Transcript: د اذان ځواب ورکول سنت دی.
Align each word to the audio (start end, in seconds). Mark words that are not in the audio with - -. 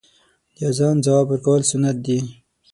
د 0.55 0.57
اذان 0.69 0.95
ځواب 1.05 1.25
ورکول 1.29 1.61
سنت 1.71 1.97
دی. 2.05 2.19